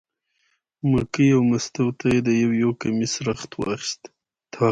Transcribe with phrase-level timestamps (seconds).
[0.91, 4.01] مکۍ او مستو ته یې د یو یو کمیس رخت واخیست.